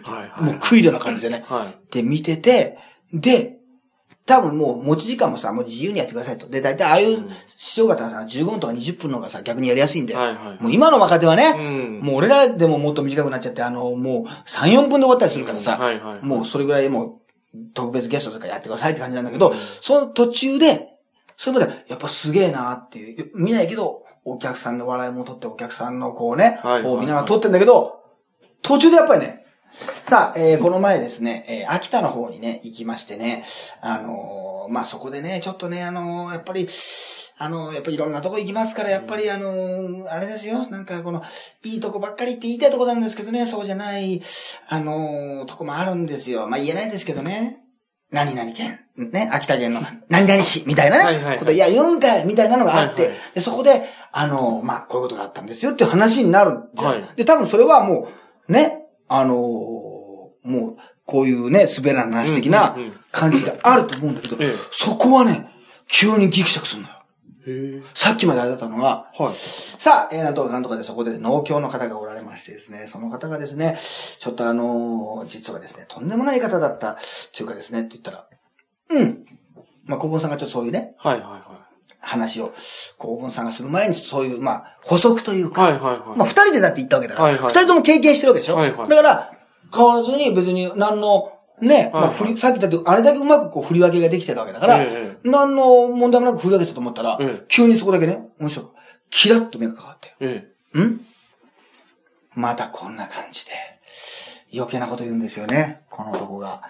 [0.05, 0.43] はいはい。
[0.43, 1.45] もう食いるな感じでね。
[1.47, 1.93] はい。
[1.93, 2.79] で、見てて、
[3.13, 3.57] で、
[4.27, 6.47] 多分もう持ち時間もさ、もう自由にやってくださいと。
[6.49, 10.21] で、大体ああいう師匠方はさ、15分とか20分の方がさ、逆にやりやすいんだよ。
[10.21, 10.63] はいはい。
[10.63, 12.01] もう今の若手はね、うん。
[12.01, 16.25] もう俺らでももっと短くなっちゃって、あの、もう3、4分で終わったりするからさ、はいはい。
[16.25, 17.07] もうそれぐらいも
[17.55, 20.89] う特別ゲストとかやってくださいって感じなんだけど、うんその途中で、
[21.37, 28.01] それまでやっぱすげえなっていう、見ないけど、お客さんの笑いも取ってお客さんのこうね、はいこう見ながら撮ってんだけど、
[28.63, 29.39] 途中でやっぱりね、
[30.04, 33.44] さあ、えーこの前ですね、えー秋田の方にね、行きましてね、
[33.80, 36.68] あのーまあ、そこでね、ちょっとね、あのーやっぱり、
[37.38, 41.22] あのーやっぱりいろんなとこ行きますから、やっぱりあのーあれですよ、なんかこの、
[41.64, 44.22] いいとこばっかりって言いたいとこなんですけどね、そうじゃない、
[44.68, 46.46] あのーとこもあるんですよ。
[46.48, 47.59] まあ、言えないですけどね。
[48.11, 48.80] 何々県。
[48.96, 51.04] ね、秋田県の何々市みたいなね。
[51.04, 56.54] はいはいはいこと、いや、言うんかいみたいなのがあって、はいはいで、そこで、あのーまあ、こういうことがあったんですよっていう話になるん。
[56.74, 58.09] はいで、多分それはも
[58.48, 58.80] う、ね、
[59.12, 65.51] あのーもう、こういうね、滑らない話的なうんうんうん感じがあると思うんだけど、ええそこはね、
[65.88, 66.94] 急にギクシャクするのよ。
[67.94, 69.35] さっきまであれだったのが、はい。
[69.81, 73.79] さあ、えー、なんとかなんとかでそこで農協の方がおられましてですね、その方がですね、
[74.20, 76.99] ちょっとあのー実はですね、とんでもない方だった、
[77.35, 78.27] というかですね、って言ったら、
[78.90, 79.27] うん。
[79.87, 81.50] まあ、小文さんがちょっとそういうね、はいはいは
[82.01, 82.53] 話を、
[82.99, 85.53] 小文さんがする前にそういう、まあ、補足というい。
[85.53, 86.19] か、はいはいはい。
[86.19, 89.31] まあ、二人でだって言ったわけだから、二、はいはい人とも経験してるわけでしょ、はいはいだから、
[89.75, 98.71] 変わらずに別に何の、ね、まあ、振り、さっきだってあれだけうまくこう振り分けができてたわけだから、え何の問題もなく振り分けてたと思ったら、ええ急にそこだけね、面白く、
[99.11, 100.49] キラッと目がかかって、え。
[100.75, 101.01] えん？
[102.35, 103.53] またこんな感じで、
[104.55, 106.63] 余計なこと言うんですよね、この男が。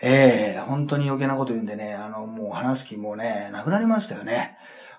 [0.00, 4.56] ええ本当に余計なこと言うんでね、あの、もう話す気もね、なくなりましたよね。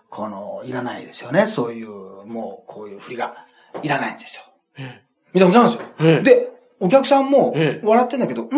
[0.10, 3.46] この、いらないですよね、そういう、もう、こういう振りが、
[3.84, 4.44] いらないんですよ。
[4.78, 5.02] え。
[5.34, 5.90] 見たことないんですよ。
[6.00, 8.50] ええで、お客さんもええ、笑ってんだけど、ん？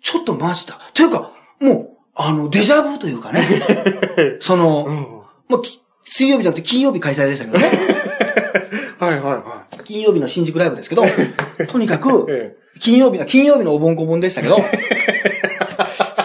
[0.00, 0.78] ちょっとマジだ。
[0.94, 3.62] というか、もう、あの、デジャブというかね、
[4.40, 5.06] その、うん。
[5.48, 7.70] まあ、き水曜日じゃなくて金曜日開催でしたけどね。
[8.98, 11.02] はいはいは金曜日の新宿ライブですけど、
[11.68, 12.24] とにかく、い。
[12.28, 14.58] え金曜日の、金曜日のお盆こぼんでしたけど、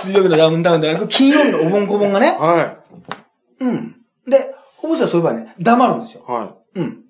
[0.06, 2.32] 水曜日のダウンタウンではなく、金曜日のお盆こぼんがえ。
[2.32, 2.78] ね、は
[3.60, 3.96] うん。
[4.28, 6.24] で、ほぼしはそういえばね、黙るんですよ。
[6.28, 6.32] い。
[6.32, 7.02] はうん。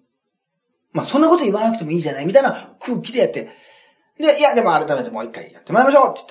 [0.93, 3.49] まあ、そんなこと言わなくてもいいじゃないみたいな空気でやって。
[4.17, 6.27] で、いや、でも改めてもう一回やってもらいましょうって言っ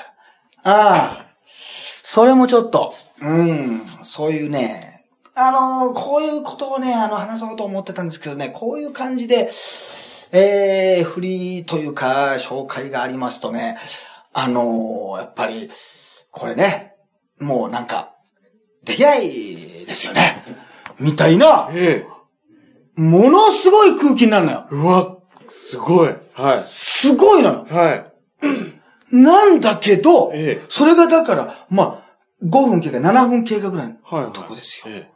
[0.64, 1.26] たら、ああ、
[2.04, 9.50] それもちょっと、うん、そういうね、あのーこういうことをね、あの、話そうと思ってたんですけどね、こういう感じで、
[10.32, 13.76] えー、フリーというか、紹介がありますとね、
[14.32, 15.70] あのーやっぱり、
[16.34, 16.94] これね、
[17.40, 18.14] もうなんか、
[18.84, 19.28] できない
[19.86, 20.42] ですよね。
[20.98, 22.06] みたいな、え
[22.96, 24.68] ものすごい空気になるのよ。
[24.70, 24.74] え。
[24.74, 25.16] うわ、
[25.48, 26.14] すごい。
[26.34, 26.64] はい。
[26.66, 27.66] すごいのよ。
[27.68, 28.04] はい。
[29.10, 32.02] なんだけど、ええそれがだから、ま
[32.42, 34.32] あ、5分経過、7分経過ぐらいのはい。
[34.32, 34.94] とこですよ。
[34.94, 35.10] え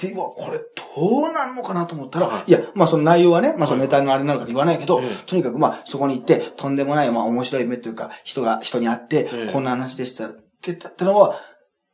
[0.00, 10.30] で、うわ、これどうなんのかなと思ったら、はいいや、まあその内容はね、まあそのネタのあれなのから言わないけど、ええとにかくまあそこに行って、とんでもない、まあ面白い目というか、人が、人に会って、ええこんな話でした、
[10.72, 11.40] ってのは、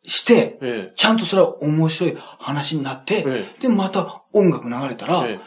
[0.03, 0.91] して、え。
[0.91, 5.33] えちゃんとそれは面白い話になって、えで、また音楽流れたら、え。
[5.33, 5.41] え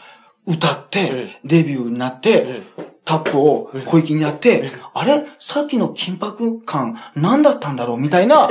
[0.45, 2.21] 歌って、えデビューになっえ。
[2.21, 8.49] て、えタップを小粋にやってええ、あれさっきの緊迫感何だったんだろうみたいな、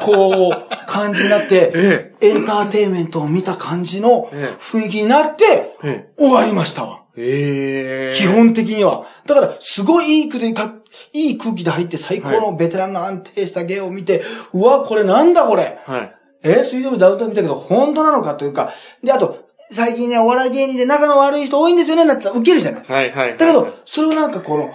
[0.00, 1.46] こう、感じになっ え。
[1.46, 5.44] て、えエンターテインメントを見た感じのえ雰囲気になって、
[5.84, 6.06] え。
[6.18, 7.00] え終わりましたわ。
[7.14, 8.26] 基。
[8.26, 9.04] 本的には。
[9.26, 10.72] だから、すごいいい空気でか、
[11.12, 14.22] いい空気で入って最高のベテランの安定した芸を見て、
[14.54, 15.78] うわ、これなんだこれ。
[15.86, 16.14] はい。
[16.44, 18.72] えー水曜日ダウンタウン見たけど、本当なのかというか、
[19.04, 22.84] で、あと、最近ね、お笑い芸人で仲の悪い人多いんですよね、なってたらウケるじゃない。
[22.86, 23.38] はいはい。
[23.38, 24.72] だけど、それをなんかこの、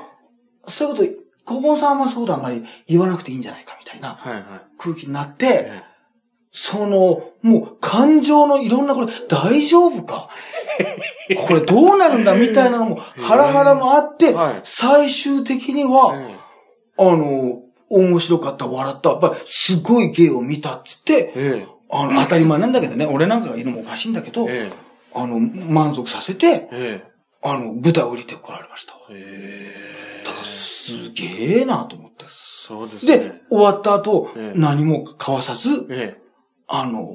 [0.67, 1.03] そういうこ
[1.45, 4.43] と、小盆さんはそういうことあんまり言わなくていいんじゃないかみたいなはいはい。
[4.77, 5.81] 空気になって、え
[6.51, 10.29] その、もう感情のいろんなこれ、大丈夫か？
[11.47, 15.85] これどうなるんだみたいなのも、ハラハラもあって、はい最終的にえ。
[15.85, 16.35] は、え
[16.97, 21.63] あの、面白かった、笑った、やっぱりすごい芸を見たっつって、え。
[21.63, 24.69] えあの、当たり前なんだけどね、俺なんかがいるのもおかしいんだけど、え。
[24.69, 24.86] え
[25.17, 27.01] あの、満足させて、え。
[27.03, 27.11] え
[27.43, 28.99] あの、舞台を降りてこられましたわ。
[29.11, 29.73] え。
[30.21, 32.25] えだから、すげえなと思って。
[32.67, 33.17] そうですね。
[33.17, 36.17] で、終わった後、ええ何も交わさず、え
[36.67, 37.09] あの、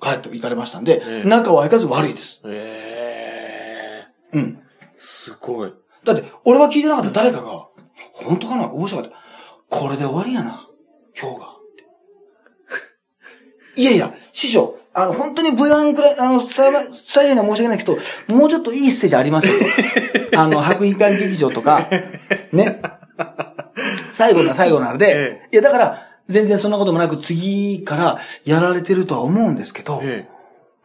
[0.00, 2.40] 帰って行かれましたんで、ええ仲は相変わらず悪いです。
[2.44, 4.06] え。
[4.32, 4.38] ええ。
[4.38, 4.58] うん。
[4.98, 5.72] すごい。
[6.04, 7.68] だって、俺は聞いてなかった誰かが、
[8.12, 9.16] 本当かな面白かった。
[9.68, 10.68] これで終わりやな。
[11.18, 11.56] 今日が。
[13.76, 17.98] いやいや、師匠、あの、本当に V1 くらい、あの、最後最後には申し訳ないけど、
[18.34, 19.52] もうちょっといいステージありますよ。
[20.32, 20.40] と。
[20.40, 21.86] あの、白衣館劇場とか、
[22.50, 22.80] ね。
[24.12, 30.26] 最後の最後なので、いや、だから、全然そんなこともなく次からやられてるとは思うんですけど、え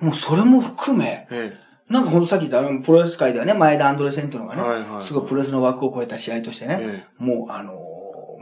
[0.01, 1.53] もうそれも含め、え。
[1.55, 1.71] え。
[1.87, 7.73] なんかほんとさっき言ったあのプロレス界ではね、前田アンドレセンっていうのがね、はいはいすごいプロレスの枠を超えた試合としてね、えもうあの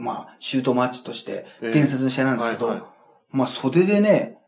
[0.00, 1.70] ーまあ、シュートマッチとしてええ。
[1.70, 2.86] 伝説の試合なんですけど、はいはい。
[3.32, 4.39] まあ袖でね、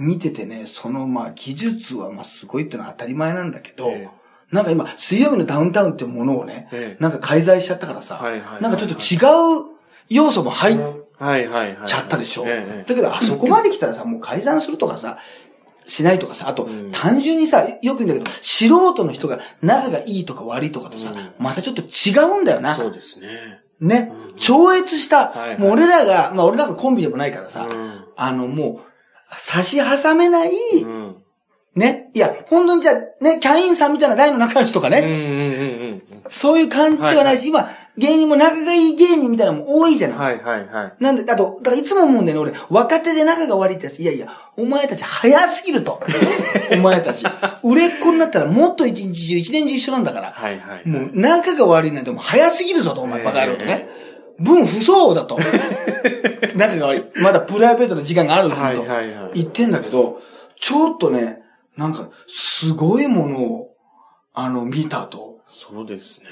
[0.00, 4.08] 見ててね、そのまあ技術はまあすごいっていうのは当たり前なんだけど、え
[4.50, 9.16] なんか今、水曜日のダウンタウンっていうものをね、ええなんか改ざんしちゃったからさ、はいはいはいなんかちょっと違
[9.72, 9.76] う
[10.08, 10.76] 要素も入っ。
[11.86, 12.44] ちゃったでしょ。
[12.46, 12.84] ええ。
[12.88, 15.18] だけど、あそこまで来たらさ、もう改ざんするとかさ、
[15.84, 22.76] しないとかさ、あと、うん単純にさ、よく言うんだけど、素人の人が仲がいいとか悪いとかとさ、うんまたちょっと違うんだよな。
[22.76, 23.60] そうですね。
[23.80, 24.36] ねうん。
[24.36, 28.89] 超越した、はいはいもう俺らが、まあ俺なんかコンビでもないからさ、うんあのもう、
[29.38, 31.16] 差し挟めない、うん。
[31.74, 32.10] ね。
[32.14, 36.22] いや、本当にじゃあ、ね、キャインさんみたいな大の仲良しとかね、うんうんうんうん。
[36.28, 40.18] そういう感じではないし、今、芸人も仲がいい芸人みたいなのも多いじゃない。
[40.18, 40.94] はいはいはい。
[40.98, 42.60] なんで、あと、だからいつも思うんだよね、俺。
[42.70, 44.00] 若手で仲が悪いってやつ。
[44.00, 46.02] いやいや、お前たち早すぎると。
[46.72, 47.24] お前たち。
[47.62, 50.32] 売れっ子になったらもっと一日中、一年中一緒なんだから。
[50.32, 50.88] はいはい。
[50.88, 53.88] もう、仲が悪いなんてもう早すぎるぞと、お前バカ野郎とね。
[54.40, 55.38] 分不相応だと。
[56.56, 57.22] 仲が悪い。
[57.22, 59.30] まだプライベートの時間があるうちはいにと。
[59.34, 60.20] 言ってんだけど、
[60.56, 61.42] ちょっとね、
[61.76, 63.76] なんか、すごいものを、
[64.34, 66.26] あの、見たと、そうですね。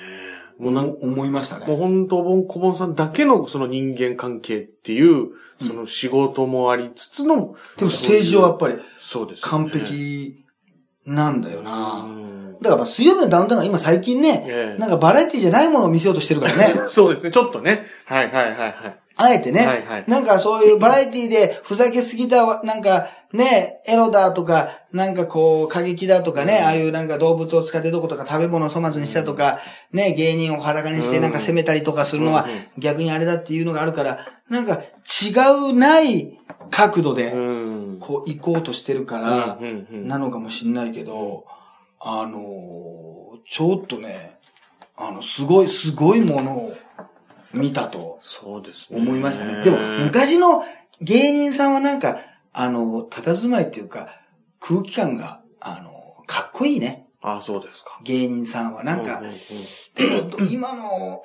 [0.58, 1.66] もうなん思思いましたね。
[1.66, 5.28] もう本当、ボンコボンさんだけのその人間関係っていう、
[5.66, 9.42] その仕事もありつつの、でもステージ上はやっぱりそうです、ね。
[9.42, 10.44] 完璧
[11.04, 12.02] なんだような。
[12.02, 12.37] ん。
[12.62, 14.78] だからまあ水曜日のダウンタウンが今最近ね、ええ。
[14.78, 16.74] なんかバラエティじゃないものを見せようとしてるからね。
[16.90, 17.86] そうですね、ちょっとね。
[18.04, 18.74] はいはいはいはい。
[19.20, 20.04] あえてね、はいはい。
[20.06, 29.58] なんかそういうバラエティでふざけすぎたわ、なんかね、エロだとか、なんかこう過激だとかね、ああいうなんか動物を使ってどことか食べ物を粗末にしたとか、
[29.92, 32.62] ね、芸人を裸にしてなんか責めたりとかするのはうんうん。
[32.78, 35.32] 逆にあれだっていうのがあるから、なんか違
[35.70, 36.38] うない
[36.70, 37.98] 角度でうん。
[37.98, 40.08] こう行こうとしてるからう、んうんうん。
[40.08, 41.44] なのかもしんないけど、
[42.00, 43.18] あのー
[43.50, 44.38] ちょっとね、
[44.96, 46.72] あの、すごい、すごいものを
[47.52, 49.00] 見たとそうですね。
[49.00, 49.62] 思いましたね。
[49.62, 50.64] でも、昔の
[51.00, 52.18] 芸人さんはなんか、
[52.52, 54.08] あの、佇まいっていうか、
[54.60, 55.90] 空気感が、あの、
[56.26, 57.06] かっこいいね。
[57.22, 57.98] あ、そうですか。
[58.04, 58.84] 芸人さんは。
[58.84, 59.32] なんかう、うう
[59.94, 61.22] でも、今の、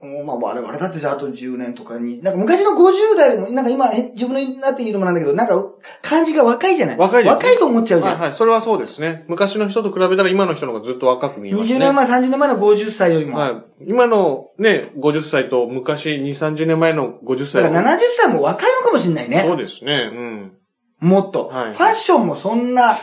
[0.00, 5.54] まあ、我々だってじゃああと10年とかに、なんか昔の50代でも、なんか今、へ自分になっているのもなんだけど、なんか、
[6.02, 6.98] 感じが若いじゃない？
[6.98, 8.12] 若い若いと思っちゃうじゃん。
[8.12, 8.32] はいはい。
[8.34, 9.24] それはそうですね。
[9.28, 11.76] 昔の人と比べたら今の人の方がずっと若く見えますね。
[11.76, 13.38] 20年前、30年前の50歳よりも。
[13.38, 13.54] はい。
[13.86, 19.44] 今のね、50歳と昔2、30年前の50歳だから70歳も若いのかもしれないね。
[19.46, 20.10] そうですね。
[20.12, 21.08] うん。
[21.08, 22.98] もっと、はいファッションもそんな、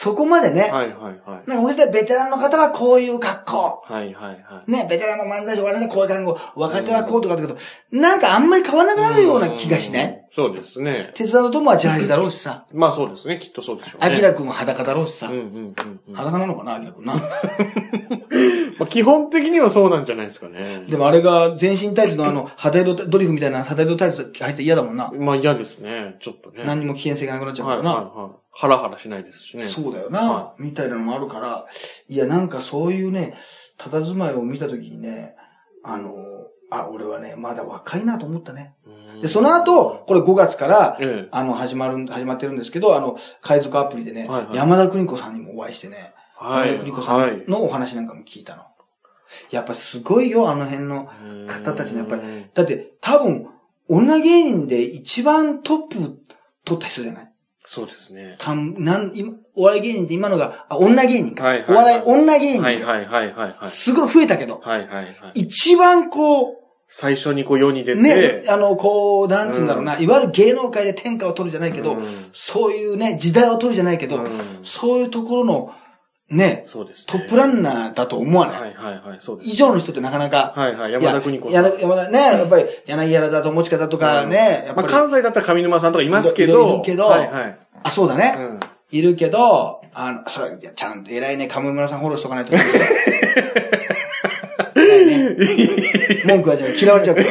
[0.00, 0.60] そこまでね。
[0.70, 1.50] はいはいはい。
[1.50, 3.82] なんか、そしてベテランの方はこういう格好。
[3.84, 4.70] はいはいはい。
[4.70, 7.56] ね、ベテランの漫才師、我々はこういう看護、若手はこうとかだけど、
[7.90, 10.24] なんかあんまり変わらなくなるような気がしない？
[10.36, 11.10] そうですね。
[11.14, 12.64] 鉄田の友はジャージだろうしさ。
[12.72, 13.40] まあそうですね。
[13.42, 14.06] きっとそうでしょうね。
[14.06, 15.32] アキラ君は裸だろうしさうん。
[15.32, 15.74] うん
[16.06, 17.14] うん裸なのかな、アキラ君な？
[18.80, 20.84] あ基本的にはそうなんじゃないですかね。
[20.88, 25.10] でもあれが全身タイツのあの、肌色ドリフみたいな肌色タイツ入って嫌だもんな。
[25.18, 26.18] まあ嫌ですね。
[26.22, 26.62] ちょっとね。
[26.64, 27.96] 何にも危険性がなくなっちゃうはいからな。
[27.96, 28.30] はいはい。
[28.60, 29.62] ハラハラしないですしね。
[29.62, 31.66] そうだよな、はみたいなのもあるから、
[32.08, 33.36] いや、なんかそういうね、
[33.78, 35.36] 佇まいを見たときにね、
[35.84, 36.12] あの、
[36.68, 38.74] あ、俺はね、まだ若いなと思ったね。
[38.84, 41.28] うんで、その後、、これ5月から、ええ。
[41.30, 46.70] あの、始まる、始まってるんですけど、あの、海賊アプリでね、はいはい山田邦子さんにもお会いしてね、はい。
[46.70, 48.64] 山田邦子さはいんのお話なんかも聞いたの。
[49.50, 51.08] やっぱすごいよ、あの辺の
[51.48, 52.46] 方たちのやっぱりり。
[52.54, 53.48] だって、多分、
[53.88, 55.96] 女芸人で一番トップ
[56.64, 57.27] 取った人じゃない？
[57.70, 58.36] そうですね。
[58.38, 61.44] かん、なん、今、お笑い芸人って今のが、あ、女芸人か。
[61.44, 63.68] はいはいお笑い、女芸人、はいはいはいはいはい。
[63.68, 65.14] すごい増えたけど、はいはいはい。
[65.34, 66.56] 一番こ
[66.88, 74.30] 最初にこう世に出う、て、ね、あの、こう、なんつうんだろうな、いわゆる芸能界で天下を取るじゃないけど、うんそういうね、時代を取るじゃないけど、うん
[74.62, 75.74] そういうところの、
[76.30, 77.04] ね、そうですね。
[77.06, 78.60] トップランナーだと思わない。
[78.60, 79.50] はいはいはい、そうです。
[79.50, 81.64] 以上の人ってなかなか、はいはい、山田邦子さん。
[81.80, 87.58] 山田ね、やっぱり柳原だと持ち方とかね、やっぱり、まあ関西だったら上沼さんとかいますけど、いるけどはいはい。
[87.82, 88.34] あ、そうだね。
[88.38, 88.60] うん
[88.90, 92.52] いるけど、あの、それ、ちゃんと偉いね、上村さんフォローしとかないと。
[92.52, 92.62] ね
[96.24, 97.28] 文句はじゃあ嫌われちゃうから。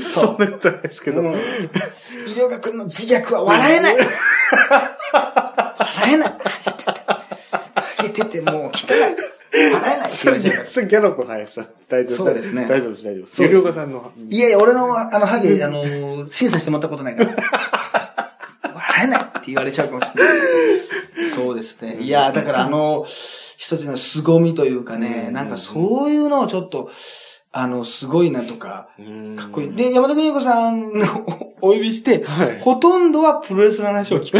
[0.00, 1.20] そんなことないですけど。
[1.20, 1.26] うん。
[1.34, 1.36] 医
[2.34, 4.08] 療学の自虐は笑えない笑
[6.14, 6.32] えない
[8.06, 11.68] ハゲててもう汚い笑えないって言われちゃう ギャロップ林さん。
[11.88, 13.36] 大丈夫そうですね大丈夫です、大丈夫です。
[13.36, 14.12] そうですゆりおかさんの。
[14.28, 17.36] いやいや、俺の、あの、ハゲ、あの、審査してもらったことないから。
[18.74, 20.34] 笑えないって言われちゃうかもしれない。
[21.34, 21.98] そうですね。
[22.00, 23.06] いや、だからあの、
[23.56, 26.90] 一つの凄みというかね、なんかそういうのをちょっと、
[27.58, 28.88] あの、すごいなとか、
[29.36, 29.72] かっこいい。
[29.74, 30.86] で、山田邦子さんを
[31.62, 34.38] お呼びして、はいほとんどはプロレスの話を聞く。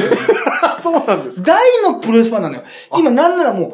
[0.62, 1.52] あ、 そうなんですか？
[1.55, 2.62] 大のプロレスファンなのよ。
[2.98, 3.72] 今なんならもう、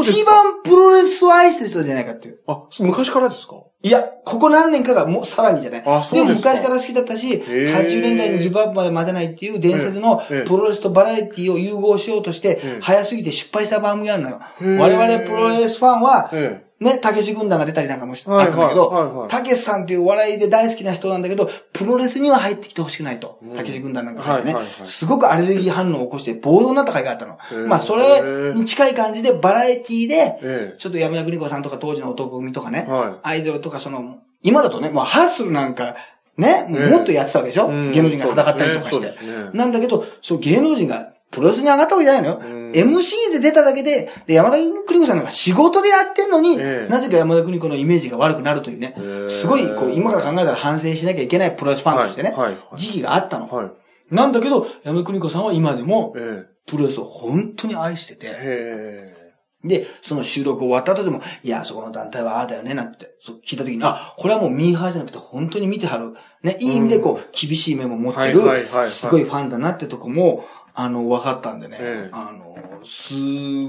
[0.00, 2.40] 一番プロレスを愛してる人じゃないかっていう。
[2.46, 3.54] あ、昔からですか？
[3.84, 5.82] いや、ここ何年かがもうさらにじゃない。
[5.84, 14.38] あそうでも昔から好きだったし、ー80年代にギブアップまで待てないっていう伝説のええプロレスとバラエティを融合しようとしてええ、早すぎて失敗した番組があるのよ。
[14.78, 23.56] 我々プロレスファンは、えね、たけし軍団が出たりなんかもしいったんだけどたけしさんっていう笑いで大好きな人なんだけど、プロレスには入ってきてほしくないとうん。
[23.56, 24.54] たけし軍団なんか入ってね。
[24.54, 24.84] はいはいは。
[24.84, 24.86] い。
[24.86, 27.38] すごくアレルギー反応を起こして暴動になった回があったの。
[27.66, 32.88] まあ、それに近い感じでバラエティで、えちょっと山田邦子さんとか当時の男組とかね
[33.22, 35.94] アイドルとかその、今だとね、もうハッスルなんか、
[36.36, 36.90] ね、ええ。
[36.90, 37.92] もっとやってたわけでしょ、うん。
[37.92, 39.14] 芸能人が戦ったりとかして。
[39.52, 42.40] なんだけど、そう芸能人がプロレスに上がったわけじゃないのよ。
[42.80, 42.96] うん。
[42.96, 44.56] MC で出ただけで、で、山田
[44.86, 46.88] 邦子さんなんか仕事でやってんのに、ええ。
[46.90, 48.94] なぜか山田邦子のイメージが悪くなるというね、
[49.28, 52.34] すごい、こう、今から考えたら反省しなきゃいけないプロレスファンとしてね、
[52.76, 53.48] 時期があったの。
[53.48, 53.70] はい。
[54.10, 59.16] なんだけど、山田邦子さんは今でも、えプロレスを本当に愛してて、
[59.64, 66.14] で、その収録終わった後でも、いや、そこの団体はああだよね、なんて、そう聞いた時に、あ、これはもうミーハーじゃなくて本当に見てはる。
[66.42, 68.40] ね、いい意味でこう、厳しい目も持ってる
[68.88, 73.14] すごいファンだなってとこも、あの、分かったんでね、ええあの、す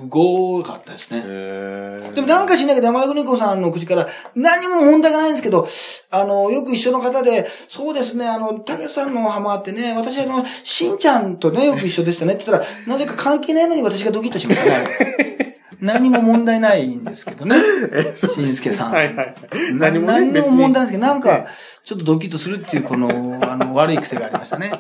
[0.08, 1.22] ごかったですね。
[1.26, 2.12] え。
[2.16, 5.68] でもなんかしないけど山田邦子さんの口から何も問題がないんですけど、
[6.10, 15.44] あの、よく一緒の方で、そうですね、あの、たけしさんの浜ってね、私あの、しんちゃんとね、よく一緒でしたねって言ったら、なぜか関係ないのに私がドキッとしましたね。
[15.84, 17.58] 何も問題ないんですけどね。
[18.16, 18.92] しんすけさん。
[18.94, 19.36] はいはい。
[19.74, 21.46] な何もね何にも問題ないんですけど、なんえか、
[21.84, 23.10] ちょっとドキッとするっていう、この、
[23.42, 24.72] あの、悪い癖がありましたね。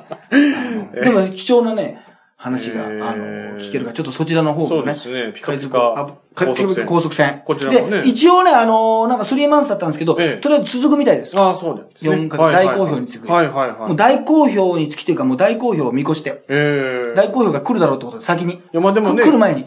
[1.03, 2.01] でも、貴重なね、
[2.43, 4.91] 話が、あえの、ー聞けるから、ちょっとそちらの方そもね。
[4.91, 5.31] うですね。
[5.33, 6.85] ピカピカ高速船。
[6.85, 7.41] 高速船。
[7.45, 11.39] こちらもねで、一応ね、あのーなんかスリーマンスだったんですけど、ええとりあえず続くみたいです。
[11.39, 12.11] ああ、そうなんですね。
[12.17, 13.77] 四かはいはい大好評につくはいはいはい。
[13.87, 17.15] もう大好評につきというか、もう大好評を見越して、ええ。
[17.15, 18.55] 大好評が来るだろうってことで、先に。
[18.55, 19.23] いや、まあでもね。
[19.23, 19.61] 来る前に。
[19.63, 19.65] い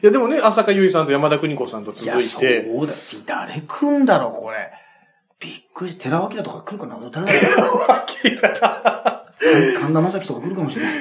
[0.00, 2.62] や、でもね、浅香唯さんと山田邦子さんと続いや、いそうて。
[2.86, 2.94] だ。
[3.04, 4.70] 次誰来んだろう、これ。
[5.40, 10.94] びっくりして、寺脇だとか来るかな誰だろう神田正輝とか来るかもしれない。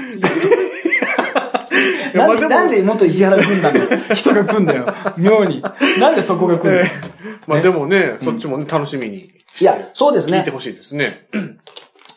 [2.14, 4.94] なんで、なんで元石原軍団の人が来んだよ。
[5.18, 5.64] 妙に。
[6.00, 6.86] なんでそこが来る
[7.48, 10.52] まあでもね、そっちもね、楽しみにいや、そうですね聞いて。
[10.52, 11.28] ほしいですね。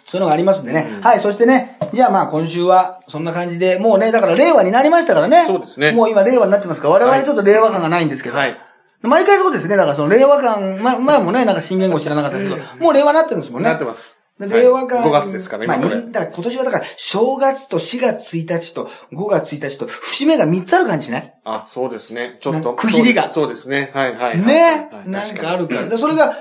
[0.06, 0.88] そういうのがありますんでね。
[0.96, 5.44] うんはい、そしてね、じゃあまあ今週はそんな感じで、もうね、だから令和になりましたからね。
[5.46, 8.36] そうですねもう今令和になってますから、我々はいちょっと令和感がないんですけど。
[8.36, 8.56] はい。
[9.02, 9.76] 毎回そうですね。
[9.76, 13.68] だからその令和感、ま、前もね、なんか新言語知らなかったですけど、もう令和になってるんですもんね。
[13.68, 14.15] なってます。
[14.38, 15.00] で令和感。
[15.00, 22.38] はい5月ですから、まあ、だ今年はだから、正月と4月1日と5月1日と、節目が3つある感じしないあ、そうですね。
[22.40, 22.74] ちょっと。
[22.74, 23.90] か区切りがそうですね。
[23.94, 24.46] はいはいはい。
[24.46, 25.88] ねはいなんかあるから。
[25.88, 26.36] で、それが、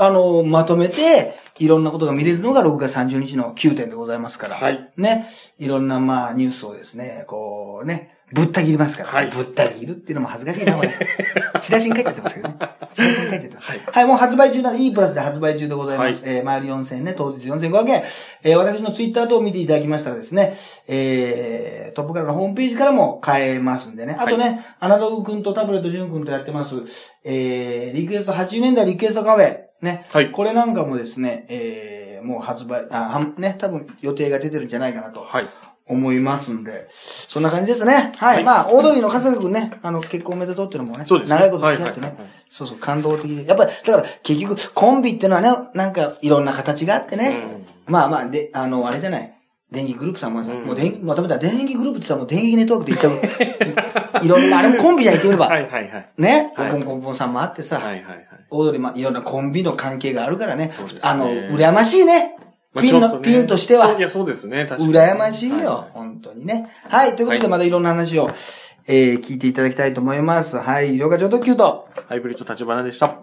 [0.00, 4.56] あの、まとめて、いろんなことが見れるのが6月30日の9点でございますから。
[4.56, 5.28] はいね。
[5.58, 9.10] いろんな、まあ、ニュースをですね、こうね、ぶった切りますから。
[9.10, 10.94] はいぶった切るっていうのも恥ずかしいな、これ。
[11.60, 12.56] チラシに書いちゃってますけどね。
[12.94, 13.70] チラシに書いちゃってます。
[13.70, 16.22] はいはい、もう発売中なんで、いいプラスで発売中でございます。
[16.24, 18.04] はいえー、前売り4000円ね、当日4500円。
[18.42, 24.16] えー、私のツイッター等を見ていただきましたらですね、えー、トップからのホームページからも買えますんでね。
[24.18, 26.76] あとね、アナログ君とタブレットジュン君とやってます、
[27.24, 29.69] えー、リクエスト80年代リクエストカフェ。
[29.82, 30.06] ね。
[30.10, 35.48] はいこれなんかもですね、えー、もう発売、あ、ね、多分予定が出てるんじゃないかなとはい。
[35.86, 36.88] 思いますんで、
[37.28, 38.12] そんな感じですね。
[38.16, 38.36] はい。
[38.36, 43.44] はいまあ、大通りの笠く君ね、あの、結婚おめでとうっていうのもね、そうですね長いこと付き合ってね、はいはいはいそうそう、感動的で。
[43.46, 49.39] やっぱり、だから、結局、コンビってのはね、なんか、いろんな形があってね、まあまあ、で、あの、あれじゃない。
[49.70, 54.24] 電気グループさんも、んもう電、まとめたら電気グループってさ、もう電気ネットワークって言っちゃう。
[54.24, 55.46] いろんな、あれもコンビじゃん言ってみれば。
[55.46, 56.10] はいはいはい。
[56.18, 58.26] ね、はいコンコンコンさんもあってさ、はいはいはい。
[58.50, 60.66] 大通り、まあ、いろんなコンビの関係があるからね。
[60.66, 62.36] ねあの、羨ましいね。
[62.74, 64.00] まあピンの、ねピンとしてはい。
[64.00, 64.66] や、そうですね。
[64.66, 66.70] 確かに羨ましいよ、はいはい本当にね。
[66.88, 68.30] はい、ということではいまたいろんな話を、
[68.86, 70.56] えー、聞いていただきたいと思います。
[70.56, 73.19] はい、医療課長特急と、ハイブリッド立花でした。